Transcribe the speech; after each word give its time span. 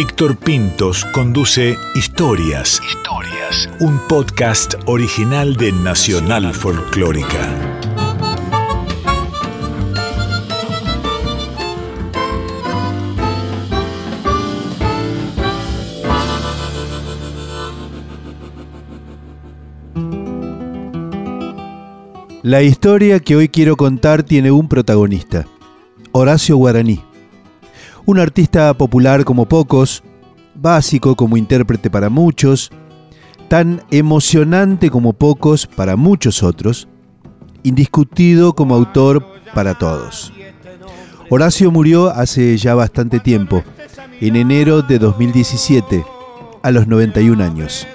Víctor 0.00 0.36
Pintos 0.36 1.04
conduce 1.06 1.76
Historias. 1.96 2.80
Historias. 2.88 3.68
Un 3.80 3.98
podcast 4.06 4.74
original 4.86 5.56
de 5.56 5.72
Nacional 5.72 6.54
Folclórica. 6.54 7.52
La 22.44 22.62
historia 22.62 23.18
que 23.18 23.34
hoy 23.34 23.48
quiero 23.48 23.76
contar 23.76 24.22
tiene 24.22 24.52
un 24.52 24.68
protagonista, 24.68 25.48
Horacio 26.12 26.56
Guaraní. 26.56 27.07
Un 28.08 28.18
artista 28.18 28.72
popular 28.72 29.26
como 29.26 29.44
pocos, 29.44 30.02
básico 30.54 31.14
como 31.14 31.36
intérprete 31.36 31.90
para 31.90 32.08
muchos, 32.08 32.70
tan 33.48 33.82
emocionante 33.90 34.88
como 34.88 35.12
pocos 35.12 35.66
para 35.66 35.94
muchos 35.94 36.42
otros, 36.42 36.88
indiscutido 37.64 38.54
como 38.54 38.74
autor 38.74 39.22
para 39.52 39.74
todos. 39.74 40.32
Horacio 41.28 41.70
murió 41.70 42.08
hace 42.08 42.56
ya 42.56 42.74
bastante 42.74 43.20
tiempo, 43.20 43.62
en 44.22 44.36
enero 44.36 44.80
de 44.80 44.98
2017, 44.98 46.02
a 46.62 46.70
los 46.70 46.88
91 46.88 47.44
años. 47.44 47.86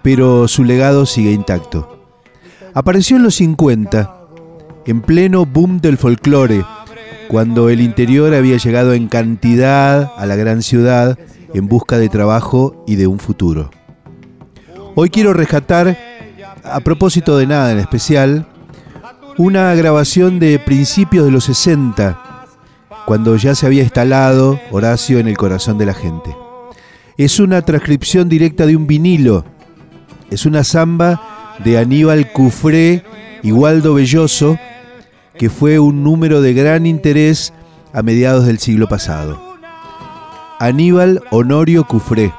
Pero 0.00 0.48
su 0.48 0.64
legado 0.64 1.04
sigue 1.04 1.32
intacto. 1.32 2.02
Apareció 2.72 3.18
en 3.18 3.24
los 3.24 3.34
50, 3.34 4.20
en 4.86 5.02
pleno 5.02 5.44
boom 5.44 5.82
del 5.82 5.98
folclore, 5.98 6.64
cuando 7.32 7.70
el 7.70 7.80
interior 7.80 8.34
había 8.34 8.58
llegado 8.58 8.92
en 8.92 9.08
cantidad 9.08 10.12
a 10.18 10.26
la 10.26 10.36
gran 10.36 10.60
ciudad 10.60 11.18
en 11.54 11.66
busca 11.66 11.96
de 11.96 12.10
trabajo 12.10 12.84
y 12.86 12.96
de 12.96 13.06
un 13.06 13.18
futuro. 13.18 13.70
Hoy 14.96 15.08
quiero 15.08 15.32
rescatar, 15.32 15.96
a 16.62 16.80
propósito 16.80 17.38
de 17.38 17.46
nada 17.46 17.72
en 17.72 17.78
especial, 17.78 18.46
una 19.38 19.74
grabación 19.74 20.40
de 20.40 20.58
principios 20.58 21.24
de 21.24 21.30
los 21.30 21.44
60, 21.44 22.20
cuando 23.06 23.34
ya 23.36 23.54
se 23.54 23.64
había 23.64 23.82
instalado 23.82 24.60
Horacio 24.70 25.18
en 25.18 25.26
el 25.26 25.38
corazón 25.38 25.78
de 25.78 25.86
la 25.86 25.94
gente. 25.94 26.36
Es 27.16 27.40
una 27.40 27.62
transcripción 27.62 28.28
directa 28.28 28.66
de 28.66 28.76
un 28.76 28.86
vinilo, 28.86 29.46
es 30.30 30.44
una 30.44 30.64
samba 30.64 31.56
de 31.64 31.78
Aníbal 31.78 32.30
Cufré 32.30 33.04
y 33.42 33.52
Waldo 33.52 33.94
Belloso, 33.94 34.58
que 35.42 35.50
fue 35.50 35.80
un 35.80 36.04
número 36.04 36.40
de 36.40 36.54
gran 36.54 36.86
interés 36.86 37.52
a 37.92 38.04
mediados 38.04 38.46
del 38.46 38.60
siglo 38.60 38.88
pasado. 38.88 39.42
Aníbal 40.60 41.20
Honorio 41.32 41.84
Cufré, 41.84 42.32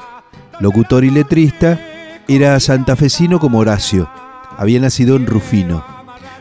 locutor 0.62 1.04
y 1.04 1.10
letrista, 1.10 1.82
era 2.30 2.58
santafesino 2.62 3.42
como 3.42 3.60
Horacio, 3.60 4.10
había 4.58 4.80
nacido 4.80 5.18
en 5.18 5.26
Rufino. 5.26 5.84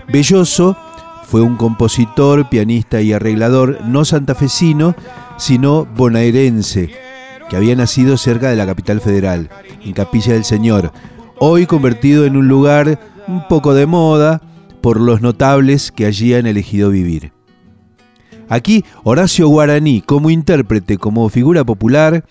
Belloso 0.07 0.77
fue 1.27 1.41
un 1.41 1.57
compositor, 1.57 2.49
pianista 2.49 3.01
y 3.01 3.13
arreglador 3.13 3.81
no 3.85 4.05
santafesino, 4.05 4.95
sino 5.39 5.85
bonaerense, 5.85 6.93
que 7.51 7.57
había 7.57 7.75
nacido 7.75 8.17
cerca 8.17 8.51
de 8.51 8.57
la 8.57 8.67
capital 8.67 9.01
federal, 9.01 9.51
en 9.85 9.95
Capilla 9.95 10.35
del 10.35 10.45
Señor, 10.45 10.93
hoy 11.41 11.67
convertido 11.67 12.25
en 12.25 12.37
un 12.37 12.47
lugar 12.47 13.01
un 13.27 13.49
poco 13.49 13.75
de 13.75 13.87
moda 13.87 14.41
por 14.83 15.01
los 15.01 15.23
notables 15.23 15.91
que 15.93 16.05
allí 16.05 16.35
han 16.35 16.47
elegido 16.47 16.91
vivir. 16.91 17.33
Aquí 18.49 18.85
Horacio 19.05 19.49
Guaraní, 19.49 20.03
como 20.03 20.29
intérprete, 20.29 20.99
como 20.99 21.29
figura 21.31 21.65
popular, 21.65 22.27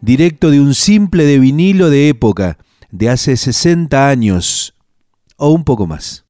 directo 0.00 0.50
de 0.50 0.60
un 0.60 0.74
simple 0.74 1.24
de 1.24 1.40
vinilo 1.40 1.90
de 1.90 2.08
época, 2.08 2.58
de 2.92 3.08
hace 3.08 3.36
60 3.36 4.08
años, 4.08 4.74
o 5.36 5.48
un 5.48 5.64
poco 5.64 5.86
más. 5.86 6.24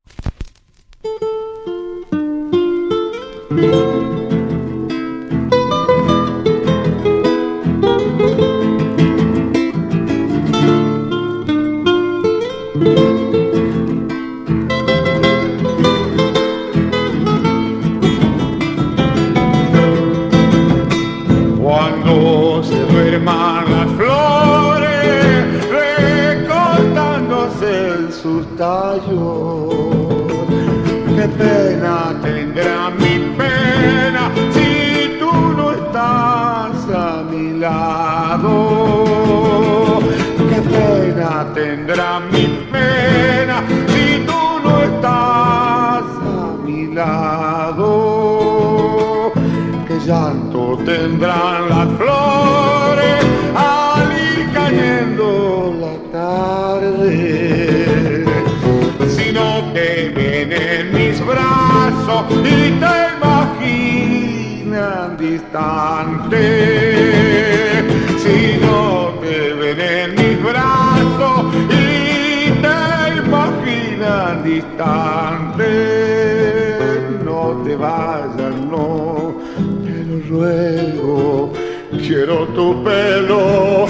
Tallos, 28.56 29.74
qué 31.16 31.28
pena 31.38 32.14
tendrá 32.22 32.90
mi 32.90 33.18
pena 33.36 34.30
si 34.52 35.18
tú 35.18 35.32
no 35.56 35.72
estás 35.72 36.88
a 36.94 37.22
mi 37.30 37.58
lado. 37.58 38.52
Qué 40.50 40.60
pena 40.60 41.46
tendrá 41.54 42.20
mi 42.32 42.46
pena 42.70 43.56
si 43.88 44.06
tú 44.26 44.40
no 44.64 44.72
estás 44.82 46.04
a 46.04 46.56
mi 46.64 46.80
lado. 46.94 47.90
Qué 49.86 49.96
llanto 50.06 50.78
tendrán 50.84 51.68
las 51.68 51.88
flores 51.98 52.23
y 62.30 62.70
te 62.82 62.94
imaginan 63.16 65.08
distante. 65.16 66.44
Si 68.22 68.38
no 68.60 69.14
te 69.20 69.36
ven 69.54 69.80
en 69.80 70.14
mis 70.14 70.36
brazos 70.42 71.54
y 71.70 72.50
te 72.64 72.80
imaginan 73.24 74.34
distante. 74.44 75.70
No 77.24 77.40
te 77.64 77.72
vayas, 77.76 78.54
no 78.70 79.34
te 79.84 79.94
lo 80.04 80.16
ruego. 80.28 81.52
Quiero 82.06 82.36
tu 82.48 82.66
pelo, 82.82 83.86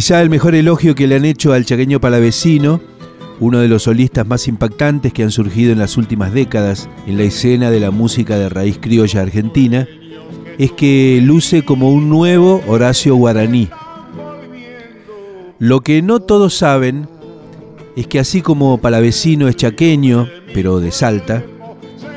Quizá 0.00 0.22
el 0.22 0.30
mejor 0.30 0.54
elogio 0.54 0.94
que 0.94 1.06
le 1.06 1.16
han 1.16 1.26
hecho 1.26 1.52
al 1.52 1.66
chaqueño 1.66 2.00
palavecino, 2.00 2.80
uno 3.38 3.58
de 3.58 3.68
los 3.68 3.82
solistas 3.82 4.26
más 4.26 4.48
impactantes 4.48 5.12
que 5.12 5.22
han 5.22 5.30
surgido 5.30 5.72
en 5.72 5.78
las 5.78 5.98
últimas 5.98 6.32
décadas 6.32 6.88
en 7.06 7.18
la 7.18 7.24
escena 7.24 7.70
de 7.70 7.80
la 7.80 7.90
música 7.90 8.38
de 8.38 8.48
raíz 8.48 8.78
criolla 8.80 9.20
argentina, 9.20 9.86
es 10.56 10.72
que 10.72 11.20
luce 11.22 11.66
como 11.66 11.90
un 11.90 12.08
nuevo 12.08 12.62
Horacio 12.66 13.14
Guaraní. 13.14 13.68
Lo 15.58 15.82
que 15.82 16.00
no 16.00 16.20
todos 16.20 16.54
saben 16.54 17.06
es 17.94 18.06
que 18.06 18.20
así 18.20 18.40
como 18.40 18.78
Palavecino 18.78 19.48
es 19.48 19.56
chaqueño, 19.56 20.30
pero 20.54 20.80
de 20.80 20.92
Salta, 20.92 21.44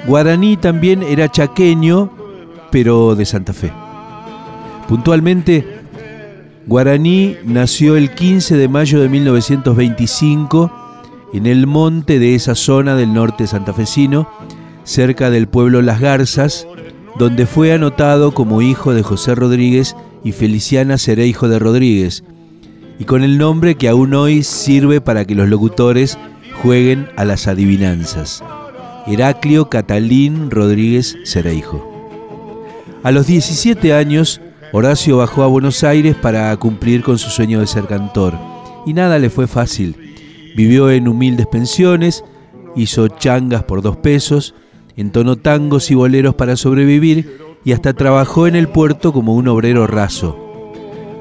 Guaraní 0.07 0.55
también 0.55 1.03
era 1.03 1.29
chaqueño, 1.29 2.13
pero 2.71 3.15
de 3.15 3.25
Santa 3.25 3.51
Fe. 3.51 3.73
Puntualmente, 4.87 5.72
Guaraní 6.65 7.35
nació 7.43 7.97
el 7.97 8.11
15 8.11 8.55
de 8.55 8.67
mayo 8.69 9.01
de 9.01 9.09
1925 9.09 10.71
en 11.33 11.45
el 11.45 11.67
monte 11.67 12.19
de 12.19 12.35
esa 12.35 12.55
zona 12.55 12.95
del 12.95 13.13
norte 13.13 13.47
santafesino, 13.47 14.29
cerca 14.83 15.29
del 15.29 15.47
pueblo 15.47 15.81
Las 15.81 15.99
Garzas, 15.99 16.67
donde 17.17 17.47
fue 17.47 17.73
anotado 17.73 18.33
como 18.33 18.61
hijo 18.61 18.93
de 18.93 19.03
José 19.03 19.35
Rodríguez 19.35 19.95
y 20.23 20.31
Feliciana 20.31 20.97
Cereijo 20.97 21.49
de 21.49 21.59
Rodríguez, 21.59 22.23
y 22.97 23.03
con 23.03 23.23
el 23.23 23.37
nombre 23.37 23.75
que 23.75 23.89
aún 23.89 24.13
hoy 24.13 24.43
sirve 24.43 25.01
para 25.01 25.25
que 25.25 25.35
los 25.35 25.49
locutores 25.49 26.17
jueguen 26.61 27.09
a 27.17 27.25
las 27.25 27.47
adivinanzas, 27.47 28.41
Heraclio 29.05 29.69
Catalín 29.69 30.49
Rodríguez 30.49 31.17
Cereijo. 31.25 31.89
A 33.03 33.11
los 33.11 33.27
17 33.27 33.93
años, 33.93 34.39
Horacio 34.75 35.17
bajó 35.17 35.43
a 35.43 35.47
Buenos 35.47 35.83
Aires 35.83 36.15
para 36.15 36.57
cumplir 36.57 37.03
con 37.03 37.19
su 37.19 37.29
sueño 37.29 37.59
de 37.59 37.67
ser 37.67 37.85
cantor, 37.85 38.33
y 38.87 38.93
nada 38.93 39.19
le 39.19 39.29
fue 39.29 39.45
fácil. 39.45 40.15
Vivió 40.55 40.89
en 40.89 41.07
humildes 41.07 41.45
pensiones, 41.45 42.23
hizo 42.75 43.07
changas 43.07 43.65
por 43.65 43.83
dos 43.83 43.97
pesos, 43.97 44.55
entonó 44.97 45.35
tangos 45.35 45.91
y 45.91 45.93
boleros 45.93 46.33
para 46.33 46.55
sobrevivir 46.55 47.37
y 47.63 47.73
hasta 47.73 47.93
trabajó 47.93 48.47
en 48.47 48.55
el 48.55 48.67
puerto 48.67 49.13
como 49.13 49.35
un 49.35 49.47
obrero 49.47 49.85
raso, 49.85 50.35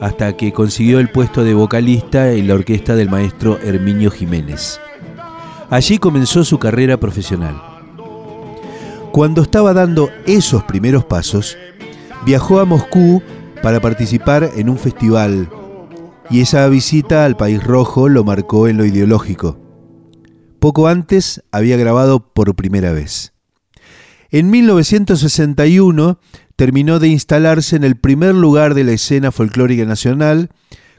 hasta 0.00 0.34
que 0.34 0.54
consiguió 0.54 0.98
el 0.98 1.10
puesto 1.10 1.44
de 1.44 1.52
vocalista 1.52 2.32
en 2.32 2.48
la 2.48 2.54
orquesta 2.54 2.96
del 2.96 3.10
maestro 3.10 3.58
Herminio 3.62 4.10
Jiménez. 4.10 4.80
Allí 5.68 5.98
comenzó 5.98 6.42
su 6.42 6.58
carrera 6.58 6.96
profesional. 6.96 7.62
Cuando 9.12 9.42
estaba 9.42 9.74
dando 9.74 10.08
esos 10.24 10.64
primeros 10.64 11.04
pasos, 11.04 11.58
viajó 12.24 12.58
a 12.58 12.64
Moscú 12.64 13.22
para 13.62 13.80
participar 13.80 14.50
en 14.56 14.68
un 14.68 14.78
festival 14.78 15.48
y 16.30 16.40
esa 16.40 16.68
visita 16.68 17.24
al 17.24 17.36
País 17.36 17.62
Rojo 17.62 18.08
lo 18.08 18.24
marcó 18.24 18.68
en 18.68 18.76
lo 18.76 18.84
ideológico. 18.84 19.58
Poco 20.58 20.88
antes 20.88 21.42
había 21.52 21.76
grabado 21.76 22.32
por 22.32 22.54
primera 22.54 22.92
vez. 22.92 23.32
En 24.30 24.50
1961 24.50 26.18
terminó 26.56 26.98
de 26.98 27.08
instalarse 27.08 27.76
en 27.76 27.84
el 27.84 27.96
primer 27.96 28.34
lugar 28.34 28.74
de 28.74 28.84
la 28.84 28.92
escena 28.92 29.30
folclórica 29.30 29.84
nacional 29.84 30.50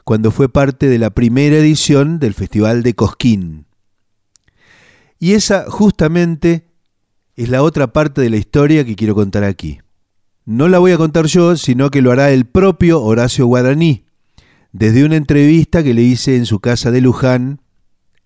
cuando 0.04 0.30
fue 0.30 0.48
parte 0.48 0.88
de 0.88 0.98
la 0.98 1.10
primera 1.10 1.56
edición 1.56 2.18
del 2.18 2.34
Festival 2.34 2.82
de 2.82 2.94
Cosquín. 2.94 3.66
Y 5.18 5.32
esa 5.32 5.64
justamente 5.68 6.68
es 7.36 7.48
la 7.48 7.62
otra 7.62 7.92
parte 7.92 8.20
de 8.20 8.30
la 8.30 8.36
historia 8.36 8.84
que 8.84 8.94
quiero 8.94 9.14
contar 9.14 9.42
aquí. 9.42 9.80
No 10.46 10.68
la 10.68 10.78
voy 10.78 10.92
a 10.92 10.98
contar 10.98 11.24
yo, 11.24 11.56
sino 11.56 11.90
que 11.90 12.02
lo 12.02 12.12
hará 12.12 12.30
el 12.30 12.44
propio 12.44 13.00
Horacio 13.02 13.46
Guaraní, 13.46 14.04
desde 14.72 15.02
una 15.02 15.16
entrevista 15.16 15.82
que 15.82 15.94
le 15.94 16.02
hice 16.02 16.36
en 16.36 16.44
su 16.44 16.60
casa 16.60 16.90
de 16.90 17.00
Luján, 17.00 17.60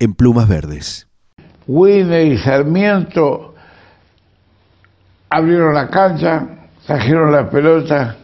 en 0.00 0.14
Plumas 0.14 0.48
Verdes. 0.48 1.06
Winner 1.68 2.26
y 2.26 2.38
Sarmiento 2.38 3.54
abrieron 5.30 5.74
la 5.74 5.88
cancha, 5.90 6.48
trajeron 6.86 7.30
la 7.30 7.48
pelota, 7.48 8.16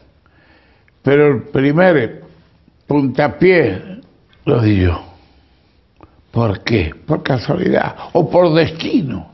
pero 1.02 1.28
el 1.28 1.42
primer 1.44 2.24
puntapié 2.88 4.00
lo 4.44 4.60
di 4.60 4.80
yo. 4.80 5.04
¿Por 6.32 6.64
qué? 6.64 6.92
Por 7.06 7.22
casualidad 7.22 7.94
o 8.12 8.28
por 8.28 8.54
destino. 8.54 9.30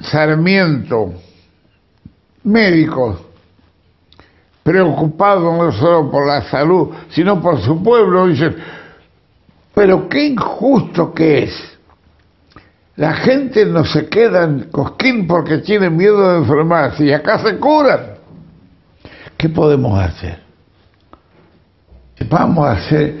Sarmiento, 0.00 1.12
médicos, 2.44 3.20
preocupados 4.66 5.56
no 5.56 5.70
solo 5.70 6.10
por 6.10 6.26
la 6.26 6.42
salud, 6.42 6.88
sino 7.10 7.40
por 7.40 7.60
su 7.60 7.80
pueblo, 7.84 8.26
dicen, 8.26 8.56
pero 9.72 10.08
qué 10.08 10.26
injusto 10.26 11.14
que 11.14 11.44
es. 11.44 11.78
La 12.96 13.12
gente 13.12 13.64
no 13.64 13.84
se 13.84 14.08
queda 14.08 14.42
en 14.42 14.64
Cosquín 14.72 15.28
porque 15.28 15.58
tiene 15.58 15.88
miedo 15.88 16.32
de 16.32 16.38
enfermarse 16.38 17.04
y 17.04 17.12
acá 17.12 17.38
se 17.38 17.58
curan. 17.58 18.16
¿Qué 19.36 19.48
podemos 19.50 19.96
hacer? 20.00 20.40
Vamos 22.28 22.66
a 22.66 22.72
hacer 22.72 23.20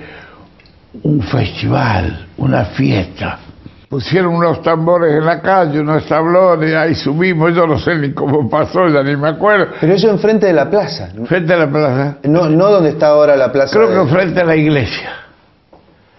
un 1.00 1.22
festival, 1.22 2.26
una 2.38 2.64
fiesta 2.64 3.38
pusieron 3.88 4.34
unos 4.34 4.62
tambores 4.62 5.14
en 5.14 5.24
la 5.24 5.40
calle, 5.40 5.80
unos 5.80 6.04
tablones, 6.06 6.74
ahí 6.74 6.94
subimos, 6.94 7.54
yo 7.54 7.66
no 7.66 7.78
sé 7.78 7.94
ni 7.96 8.12
cómo 8.12 8.48
pasó, 8.50 8.88
ya 8.88 9.02
ni 9.02 9.16
me 9.16 9.28
acuerdo. 9.28 9.68
Pero 9.80 9.92
eso 9.94 10.10
enfrente 10.10 10.46
de 10.46 10.52
la 10.52 10.68
plaza. 10.68 11.10
¿no? 11.14 11.24
Frente 11.26 11.52
a 11.54 11.56
la 11.56 11.68
plaza. 11.70 12.16
No, 12.24 12.48
no 12.48 12.68
donde 12.70 12.90
está 12.90 13.08
ahora 13.08 13.36
la 13.36 13.52
plaza. 13.52 13.72
Creo 13.76 13.88
de- 13.88 14.02
que 14.10 14.14
frente 14.14 14.40
a 14.40 14.44
la 14.44 14.56
iglesia. 14.56 15.10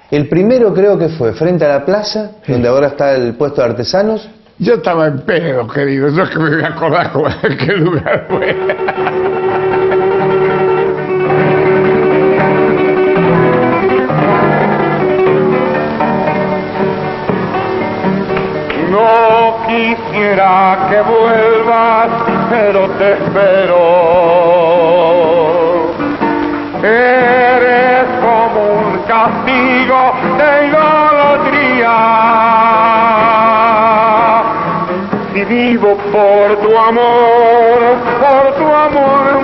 El 0.10 0.30
primero 0.30 0.74
creo 0.74 0.98
que 0.98 1.10
fue 1.10 1.34
frente 1.34 1.66
a 1.66 1.68
la 1.80 1.86
plaza, 1.86 2.32
donde 2.48 2.68
ahora 2.70 2.88
está 2.88 3.14
el 3.14 3.34
puesto 3.36 3.62
de 3.62 3.68
artesanos. 3.68 4.30
Yo 4.60 4.76
estaba 4.76 5.06
en 5.08 5.20
pedo, 5.20 5.68
querido, 5.68 6.08
yo 6.10 6.24
es 6.24 6.30
que 6.30 6.40
me 6.40 6.50
voy 6.50 6.64
a 6.64 6.68
acordar 6.70 7.12
en 7.44 7.58
qué 7.58 7.74
lugar 7.74 8.26
fue. 8.30 8.56
Quisiera 19.68 20.78
que 20.90 21.02
vuelvas, 21.02 22.08
pero 22.50 22.90
te 22.98 23.14
espero. 23.14 23.84
Eres 26.84 28.08
como 28.22 28.60
un 28.80 29.00
castigo 29.08 30.14
de 30.38 30.50
idolatría. 30.68 31.96
Si 35.34 35.42
vivo 35.46 35.98
por 36.12 36.48
tu 36.62 36.78
amor, 36.78 37.80
por 38.22 38.54
tu 38.56 38.66
amor 38.66 39.37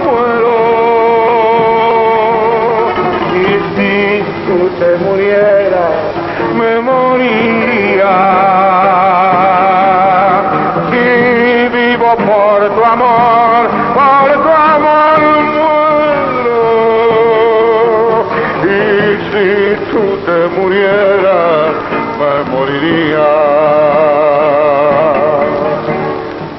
si 19.34 19.76
tú 19.92 20.04
te 20.28 20.40
murieras, 20.60 21.74
me 22.20 22.34
moriría. 22.52 23.32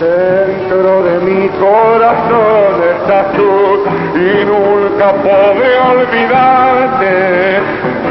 Dentro 0.00 0.92
de 1.04 1.14
mi 1.20 1.48
corazón 1.50 2.72
estás 2.96 3.26
tú 3.36 3.52
y 4.18 4.44
nunca 4.44 5.12
podré 5.22 5.70
olvidarte. 5.92 7.14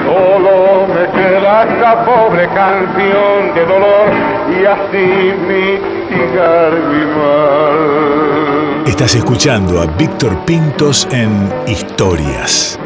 Solo 0.06 0.88
me 0.88 1.04
queda 1.12 1.64
esta 1.64 2.06
pobre 2.06 2.48
canción 2.56 3.54
de 3.56 3.66
dolor 3.66 4.08
y 4.50 4.66
así 4.66 5.08
mitigar 5.46 6.72
mi 6.90 7.04
mal. 7.18 8.84
Estás 8.86 9.16
escuchando 9.16 9.82
a 9.82 9.86
Víctor 9.98 10.38
Pintos 10.46 11.08
en 11.12 11.52
Historias. 11.68 12.80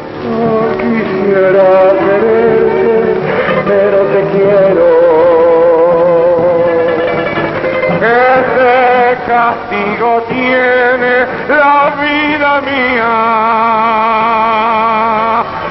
No 1.48 1.54
quisiera 1.54 1.88
quererte, 1.98 3.14
pero 3.66 3.98
te 4.12 4.20
quiero. 4.32 4.88
Ese 8.02 9.16
castigo 9.26 10.10
tiene 10.28 11.14
la 11.48 11.78
vida 12.02 12.50
mía 12.60 13.14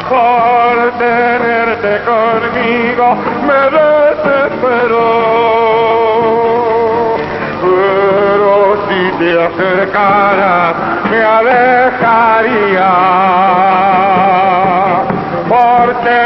por 0.10 0.74
tenerte 0.98 1.92
conmigo 2.06 3.06
me 3.46 3.62
desespero. 3.78 5.06
Pero 7.62 8.51
si 8.88 9.01
te 9.20 9.30
acercaras 9.46 10.75
me 11.10 11.20
alejaría 11.24 12.92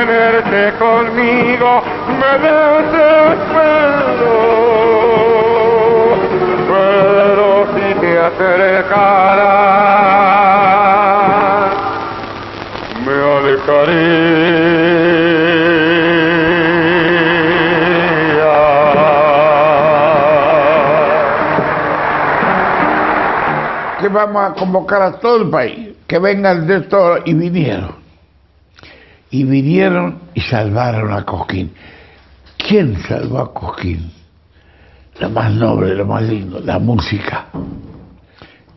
tenerte 0.05 0.74
conmigo 0.79 1.84
me 2.20 2.31
desespero 2.39 4.34
pero 6.67 7.67
si 7.74 7.88
te 8.00 8.12
acercaras 8.20 9.22
me 13.05 13.13
alejaría 13.38 14.22
Que 24.00 24.08
vamos 24.08 24.41
a 24.43 24.53
convocar 24.55 25.01
a 25.03 25.12
todo 25.20 25.43
el 25.43 25.50
país, 25.51 25.89
que 26.08 26.17
vengan 26.17 26.65
de 26.65 26.81
todo, 26.81 27.20
y 27.24 27.36
vinieron. 27.36 28.00
Y 29.32 29.44
vinieron 29.46 30.20
y 30.34 30.42
salvaron 30.42 31.14
a 31.14 31.26
Cosquín. 31.26 31.74
¿Quién 32.58 33.02
salvó 33.04 33.40
a 33.40 33.54
Cosquín? 33.54 34.12
Lo 35.20 35.30
más 35.30 35.54
noble, 35.54 35.96
lo 35.96 36.06
más 36.06 36.24
lindo, 36.24 36.60
la 36.60 36.80
música. 36.80 37.48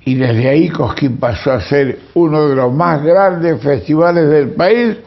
Y 0.05 0.15
desde 0.15 0.49
ahí 0.49 0.69
Cosquín 0.69 1.17
pasó 1.17 1.53
a 1.53 1.61
ser 1.61 1.99
uno 2.15 2.49
de 2.49 2.57
los 2.57 2.73
más 2.73 3.03
grandes 3.03 3.63
festivales 3.63 4.29
del 4.29 4.51
país 4.51 4.99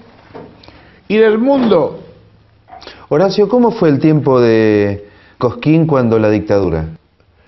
y 1.08 1.18
del 1.18 1.38
mundo. 1.38 2.04
Horacio, 3.10 3.48
¿cómo 3.48 3.72
fue 3.72 3.90
el 3.90 4.00
tiempo 4.00 4.42
de 4.42 5.08
Cosquín 5.38 5.88
cuando 5.88 6.20
la 6.20 6.30
dictadura? 6.30 6.86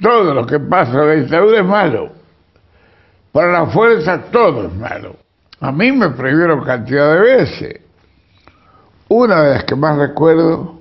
Todo 0.02 0.34
lo 0.34 0.46
que 0.46 0.60
pasa 0.60 0.92
en 0.92 1.08
la 1.08 1.14
dictadura 1.16 1.60
es 1.60 1.66
malo. 1.66 2.10
Para 3.32 3.52
la 3.52 3.66
fuerza 3.68 4.22
todo 4.32 4.68
es 4.68 4.74
malo. 4.74 5.16
A 5.60 5.72
mí 5.72 5.92
me 5.92 6.10
prohibieron 6.12 6.64
cantidad 6.64 7.14
de 7.14 7.20
veces. 7.20 7.82
Una 9.10 9.42
de 9.42 9.54
las 9.56 9.64
que 9.64 9.76
más 9.76 9.98
recuerdo 9.98 10.80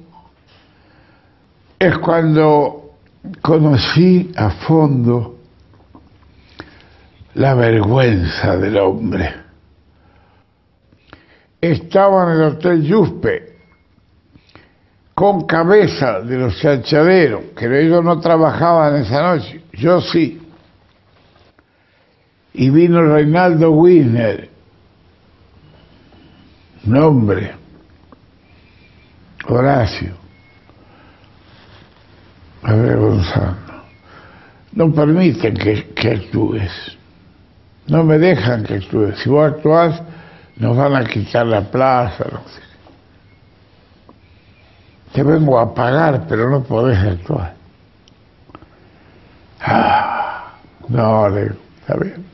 es 1.79 1.97
cuando 1.99 2.93
conocí 3.41 4.31
a 4.37 4.51
fondo 4.51 5.39
la 7.35 7.55
vergüenza 7.55 8.57
del 8.59 8.77
hombre. 8.77 9.35
Estaba 11.61 12.25
en 12.25 12.41
el 12.41 12.47
Hotel 12.49 12.83
Yuspe 12.83 13.57
con 15.15 15.47
cabeza 15.47 16.21
de 16.21 16.37
los 16.37 16.57
chanchaderos, 16.61 17.45
que 17.57 17.65
ellos 17.81 18.05
no 18.05 18.21
trabajaban 18.21 18.97
esa 18.97 19.23
noche, 19.23 19.63
yo 19.73 20.01
sí. 20.01 20.41
Y 22.53 22.71
vino 22.71 23.03
Reinaldo 23.03 23.73
Wisner, 23.73 24.49
nombre, 26.85 27.55
Horacio, 29.49 30.13
avergonzando. 32.63 33.73
No 34.73 34.93
permiten 34.93 35.55
que, 35.55 36.11
actúes, 36.11 36.71
no 37.87 38.05
me 38.05 38.19
dejan 38.19 38.65
que 38.65 38.75
actúes. 38.75 39.19
Si 39.19 39.31
vos 39.31 39.53
actuás, 39.53 40.03
nos 40.57 40.77
van 40.77 40.95
a 40.97 41.05
quitar 41.05 41.47
la 41.47 41.63
plaza, 41.63 42.25
no 42.31 42.41
sé. 42.49 42.61
Te 45.13 45.23
vengo 45.23 45.59
a 45.59 45.75
pagar, 45.75 46.27
pero 46.29 46.51
no 46.51 46.63
podés 46.63 46.99
actuar. 46.99 47.55
Ah, 49.61 50.53
no, 50.89 51.29
le 51.31 51.53
está 51.81 51.97
bien. 51.97 52.25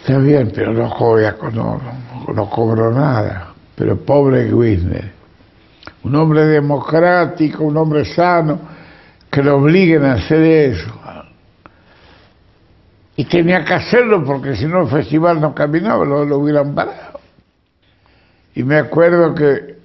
Está 0.00 0.18
bien, 0.18 0.52
pero 0.54 0.74
no, 0.74 1.50
no, 1.50 1.80
no 2.34 2.50
cobro 2.50 2.92
nada. 2.92 3.54
Pero 3.74 3.96
pobre 3.96 4.52
Wisner, 4.52 5.19
un 6.04 6.14
hombre 6.14 6.46
democrático, 6.46 7.64
un 7.64 7.76
hombre 7.76 8.04
sano, 8.04 8.58
que 9.30 9.42
lo 9.42 9.56
obliguen 9.56 10.04
a 10.04 10.14
hacer 10.14 10.42
eso. 10.42 10.90
Y 13.16 13.24
tenía 13.26 13.64
que 13.64 13.74
hacerlo 13.74 14.24
porque 14.24 14.56
si 14.56 14.66
no 14.66 14.82
el 14.82 14.88
festival 14.88 15.40
no 15.40 15.54
caminaba, 15.54 16.04
lo, 16.04 16.24
lo 16.24 16.38
hubieran 16.38 16.74
parado. 16.74 17.20
Y 18.54 18.62
me 18.62 18.76
acuerdo 18.76 19.34
que 19.34 19.78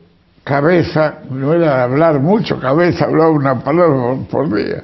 Cabeza, 0.43 1.21
no 1.31 1.53
era 1.53 1.83
hablar 1.83 2.19
mucho, 2.19 2.59
Cabeza 2.59 3.05
hablaba 3.05 3.31
una 3.31 3.59
palabra 3.63 4.15
por 4.29 4.53
día. 4.55 4.83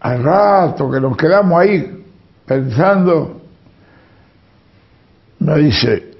Al 0.00 0.22
rato 0.22 0.90
que 0.90 1.00
nos 1.00 1.16
quedamos 1.16 1.58
ahí 1.58 2.04
pensando, 2.44 3.40
me 5.38 5.58
dice, 5.58 6.16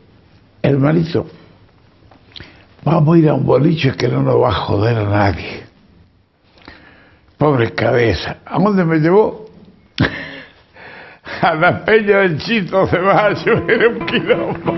hermanito, 0.62 1.26
vamos 2.86 3.16
a 3.16 3.18
ir 3.18 3.28
a 3.28 3.34
un 3.34 3.44
boliche 3.44 3.92
que 3.96 4.08
no 4.08 4.22
nos 4.22 4.40
va 4.40 4.48
a 4.48 4.54
joder 4.54 4.96
a 4.96 5.04
nadie. 5.04 5.64
Pobre 7.36 7.72
cabeza, 7.72 8.38
¿a 8.46 8.58
dónde 8.58 8.84
me 8.84 8.98
llevó? 8.98 9.46
a 11.42 11.54
la 11.54 11.84
peña 11.84 12.18
del 12.18 12.38
Chito 12.38 12.86
Ceballos, 12.86 13.62
era 13.68 13.88
un 13.88 14.06
quilombo. 14.06 14.74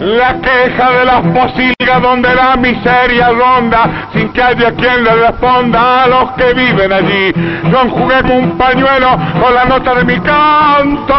La 0.00 0.40
queja 0.40 0.90
de 0.90 1.04
las 1.04 1.26
donde 1.96 2.34
la 2.34 2.56
miseria 2.56 3.30
ronda 3.30 4.08
sin 4.12 4.28
que 4.30 4.42
haya 4.42 4.72
quien 4.72 5.04
le 5.04 5.14
responda 5.26 6.04
a 6.04 6.06
los 6.06 6.32
que 6.32 6.52
viven 6.52 6.92
allí. 6.92 7.32
Yo 7.70 7.82
enjugué 7.82 8.22
con 8.22 8.32
un 8.32 8.58
pañuelo 8.58 9.18
con 9.40 9.54
la 9.54 9.64
nota 9.64 9.94
de 9.94 10.04
mi 10.04 10.20
canto. 10.20 11.14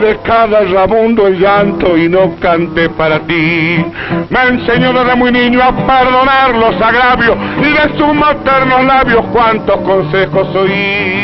De 0.00 0.18
cada 0.22 0.60
rabundo 0.60 1.26
el 1.26 1.40
llanto 1.40 1.96
y 1.96 2.08
no 2.08 2.36
canté 2.40 2.90
para 2.90 3.20
ti. 3.20 3.84
Me 4.28 4.42
enseñó 4.48 4.92
desde 4.92 5.16
muy 5.16 5.32
niño 5.32 5.62
a 5.62 5.72
perdonar 5.72 6.54
los 6.54 6.80
agravios 6.80 7.36
y 7.58 7.70
de 7.70 7.98
sus 7.98 8.14
maternos 8.14 8.84
labios 8.84 9.24
cuántos 9.32 9.78
consejos 9.78 10.54
oí. 10.54 11.17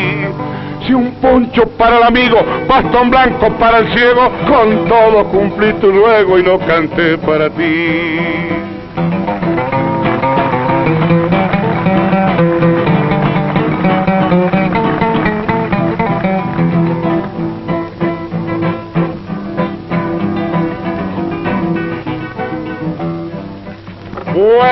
Si 0.87 0.93
un 0.93 1.12
poncho 1.12 1.67
para 1.79 1.97
el 1.99 2.03
amigo, 2.03 2.45
bastón 2.69 3.11
blanco 3.11 3.49
para 3.59 3.79
el 3.79 3.93
ciego, 3.95 4.31
con 4.49 4.87
todo 4.87 5.25
cumplí 5.29 5.73
tu 5.75 5.91
luego 5.91 6.38
y 6.38 6.43
no 6.43 6.59
canté 6.59 7.17
para 7.19 7.49
ti. 7.50 8.63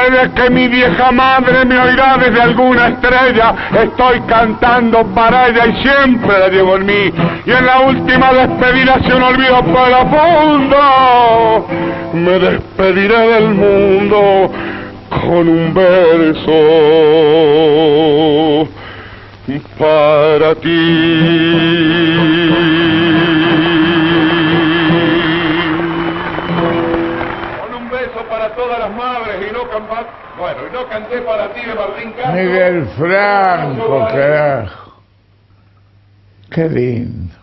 Puede 0.03 0.33
que 0.33 0.51
mi 0.51 0.67
vieja 0.67 1.13
madre 1.13 1.65
me 1.65 1.79
oirá 1.79 2.17
desde 2.19 2.43
alguna 2.43 2.89
estrella, 2.89 3.55
estoy 3.73 4.21
cantando 4.23 5.07
para 5.15 5.47
ella 5.47 5.67
y 5.67 5.81
siempre 5.81 6.41
la 6.41 6.49
llevo 6.49 6.75
en 6.77 6.87
mí. 6.87 7.13
Y 7.47 7.51
en 7.53 7.65
la 7.65 7.83
última 7.83 8.33
despedida 8.33 8.99
se 9.07 9.15
un 9.15 9.23
olvido 9.23 9.63
profundo, 9.63 10.77
me 12.15 12.39
despediré 12.39 13.29
del 13.29 13.51
mundo 13.51 14.51
con 15.09 15.49
un 15.49 15.73
verso 15.73 16.51
para 19.79 20.55
ti. 20.57 21.93
Bueno, 30.39 30.69
y 30.69 30.73
no 30.73 30.89
canté 30.89 31.23
para 31.23 31.53
ti 31.55 31.61
de 31.61 31.75
Martín 31.75 32.13
Castro. 32.13 32.33
Miguel 32.33 32.87
Franco, 32.97 34.07
carajo. 34.09 34.93
Qué 36.51 36.69
lindo. 36.69 37.35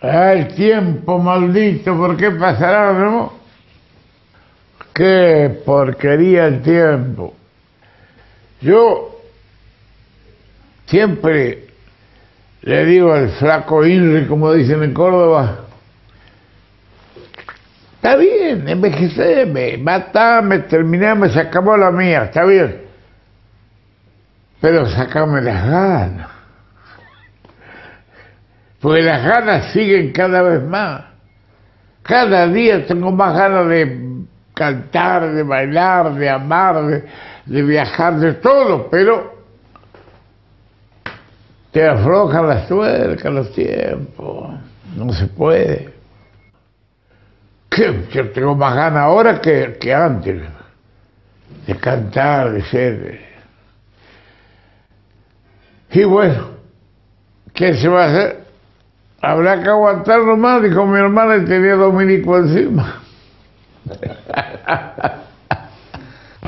Ah, 0.00 0.32
el 0.32 0.54
tiempo 0.54 1.18
maldito, 1.18 1.96
¿por 1.96 2.16
qué 2.16 2.30
pasará, 2.30 2.92
no? 2.92 3.32
Qué 4.94 5.60
porquería 5.64 6.46
el 6.46 6.62
tiempo. 6.62 7.34
Yo 8.60 9.20
siempre 10.86 11.66
le 12.62 12.84
digo 12.86 13.12
al 13.12 13.30
flaco 13.30 13.84
Inri, 13.84 14.26
como 14.26 14.52
dicen 14.52 14.82
en 14.82 14.94
Córdoba, 14.94 15.65
está 18.06 18.18
bien, 18.18 18.68
envejeceme, 18.68 19.78
matame, 19.78 20.60
terminame, 20.60 21.28
se 21.28 21.40
acabó 21.40 21.76
la 21.76 21.90
mía, 21.90 22.24
está 22.24 22.44
bien. 22.44 22.82
Pero 24.60 24.86
sacame 24.86 25.42
las 25.42 25.66
ganas. 25.68 26.28
Porque 28.80 29.02
las 29.02 29.24
ganas 29.24 29.72
siguen 29.72 30.12
cada 30.12 30.40
vez 30.42 30.62
más. 30.62 31.02
Cada 32.02 32.46
día 32.46 32.86
tengo 32.86 33.10
más 33.10 33.36
ganas 33.36 33.68
de 33.68 34.22
cantar, 34.54 35.32
de 35.32 35.42
bailar, 35.42 36.14
de 36.14 36.30
amar, 36.30 36.86
de, 36.86 37.04
de 37.44 37.62
viajar, 37.62 38.20
de 38.20 38.34
todo, 38.34 38.88
pero 38.88 39.34
te 41.72 41.84
aflojan 41.84 42.46
las 42.46 42.68
tuercas 42.68 43.32
los 43.32 43.52
tiempos. 43.52 44.54
No 44.96 45.12
se 45.12 45.26
puede. 45.26 45.95
Yo 47.76 48.30
tengo 48.30 48.54
más 48.54 48.74
ganas 48.74 49.02
ahora 49.02 49.40
que, 49.40 49.76
que 49.80 49.94
antes 49.94 50.42
de 51.66 51.76
cantar, 51.76 52.52
de 52.52 52.62
ser. 52.62 53.20
Y 55.90 56.04
bueno, 56.04 56.50
¿qué 57.52 57.74
se 57.74 57.88
va 57.88 58.04
a 58.04 58.06
hacer? 58.06 58.46
Habrá 59.20 59.62
que 59.62 59.68
aguantar 59.68 60.20
nomás, 60.20 60.62
dijo 60.62 60.86
mi 60.86 60.98
hermana 60.98 61.36
y 61.36 61.44
tenía 61.44 61.74
Dominico 61.74 62.36
encima. 62.38 63.02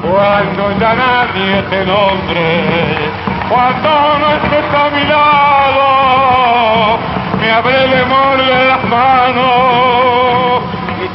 Cuando 0.00 0.78
ya 0.78 0.94
nadie 0.94 1.62
te 1.70 1.84
nombre, 1.84 3.10
cuando 3.48 4.18
no 4.18 4.32
estés 4.32 4.74
a 4.74 4.90
mi 4.90 5.04
lado, 5.08 6.98
me 7.40 7.50
habré 7.50 7.88
de 7.88 8.04
morder 8.04 8.66
las 8.68 8.84
manos, 8.84 10.07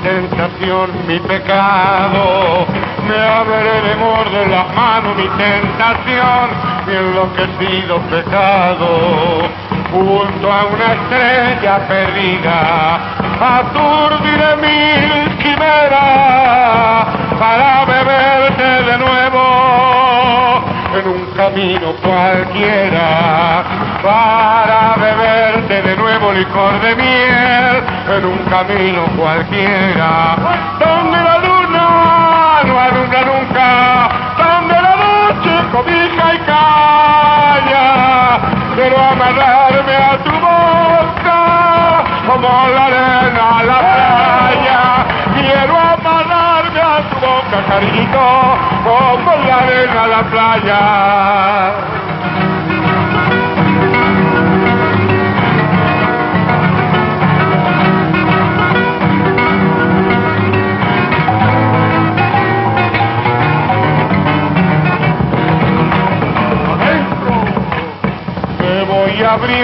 tentación, 0.03 0.91
mi 1.07 1.17
pecado, 1.19 2.67
me 3.07 3.17
habré 3.17 3.81
de 3.87 3.95
morder 3.95 4.49
las 4.49 4.75
manos, 4.75 5.15
mi 5.15 5.27
tentación, 5.37 6.49
mi 6.85 6.93
enloquecido 6.93 7.99
pecado, 8.11 9.47
junto 9.91 10.51
a 10.51 10.65
una 10.65 10.93
estrella 10.93 11.87
perdida, 11.87 12.99
aturdiré 13.39 14.55
mil 14.57 15.37
quimeras 15.37 17.07
para 17.39 17.85
beberte 17.85 18.91
de 18.91 18.97
nuevo. 18.97 19.43
En 20.99 21.07
un 21.07 21.25
camino 21.35 21.93
cualquiera 22.03 23.63
para 24.03 24.95
beberte 24.97 25.81
de 25.81 25.95
nuevo 25.95 26.33
licor 26.33 26.79
de 26.81 26.95
miel 26.95 27.92
en 28.09 28.25
un 28.25 28.37
camino 28.49 29.05
cualquiera, 29.17 30.35
donde 30.77 31.17
la 31.17 31.37
luna 31.39 32.61
no 32.65 32.79
alumbra 32.79 33.21
nunca, 33.21 34.09
donde 34.37 34.73
la 34.73 34.95
noche 34.95 35.63
cobija 35.71 36.33
y 36.33 36.37
calla, 36.39 38.39
quiero 38.75 38.97
amarrarme 38.97 39.95
a 39.95 40.17
tu 40.23 40.31
boca 40.31 42.03
como 42.27 42.49
la 42.75 42.85
arena 42.85 43.59
a 43.59 43.63
la 43.63 43.79
playa, 43.93 44.81
quiero 45.35 45.75
amarrarme 45.77 46.81
a 46.81 46.83
tu 47.09 47.15
boca, 47.25 47.57
cariñito, 47.69 48.25
como 48.83 49.31
la 49.47 49.55
arena 49.59 49.99
a 50.03 50.07
la 50.07 50.21
playa. 50.23 51.52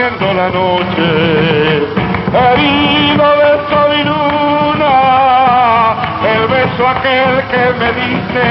Voy 0.09 0.27
abriendo 0.27 0.33
la 0.33 0.49
noche, 0.49 1.07
herido 2.33 3.27
de 3.37 3.51
sol 3.69 3.91
y 3.93 4.03
luna, 4.03 4.95
el 6.25 6.47
beso 6.47 6.87
aquel 6.87 7.43
que 7.51 7.63
me 7.79 7.89
dice, 7.93 8.45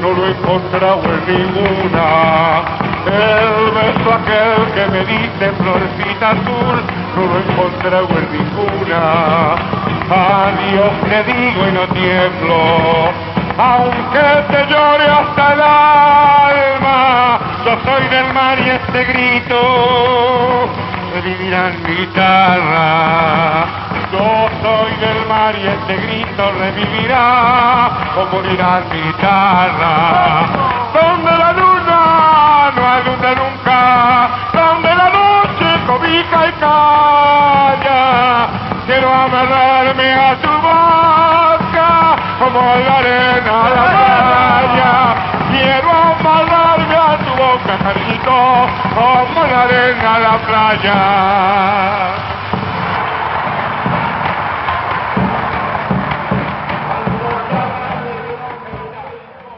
no 0.00 0.08
lo 0.10 0.20
he 0.26 0.30
en 0.30 0.38
ninguna, 1.26 2.08
el 3.06 3.70
beso 3.72 4.08
aquel 4.14 4.60
que 4.74 4.84
me 4.90 5.00
dice, 5.04 5.52
florecita 5.58 6.30
azul, 6.30 6.76
no 7.16 7.22
lo 7.26 7.34
he 7.36 7.42
en 8.18 8.26
ninguna, 8.32 9.02
adiós 10.10 10.94
le 11.08 11.18
digo 11.24 11.60
y 11.68 11.72
no 11.72 11.84
tiemblo, 11.88 12.60
aunque 13.58 14.26
te 14.50 14.66
llore 14.72 15.06
hasta 15.06 15.52
el 15.52 15.60
alma, 15.60 17.38
yo 17.64 17.78
soy 17.84 18.08
del 18.08 18.32
mar 18.34 18.58
y 18.58 18.70
este 18.70 19.04
grito 19.04 20.68
revivirá 21.14 21.68
en 21.68 21.82
mi 21.84 21.94
guitarra. 21.94 23.66
Yo 24.10 24.48
soy 24.62 24.92
del 24.96 25.26
mar 25.26 25.54
y 25.56 25.66
este 25.68 25.96
grito 25.96 26.52
revivirá 26.58 27.90
o 28.16 28.26
morirá 28.32 28.78
en 28.78 28.88
mi 28.90 29.02
guitarra. 29.06 29.94
Donde 30.92 31.30
la 31.30 31.52
luna 31.52 32.72
no 32.74 32.82
alumbra 32.88 33.34
nunca, 33.34 34.28
donde 34.52 34.94
la 34.94 35.08
noche 35.10 35.68
cobija 35.86 36.46
y 36.48 36.52
calla, 36.60 38.48
quiero 38.86 39.08
amarrarme 39.12 40.14
a 40.14 40.34
tu 40.42 40.50
boca 40.50 42.16
como 42.40 42.60
la 42.60 42.98
arena 42.98 43.91
a 47.62 47.78
tu 47.78 47.78
boca, 47.78 47.78
cariñito, 47.78 48.66
como 48.94 49.46
la 49.46 49.62
arena 49.62 50.14
a 50.14 50.18
la 50.18 50.46
playa. 50.46 50.98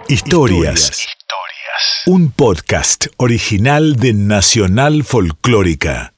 Historias. 0.08 1.06
Un 2.06 2.30
podcast 2.30 3.06
original 3.16 3.96
de 3.96 4.12
Nacional 4.12 5.04
Folclórica. 5.04 6.13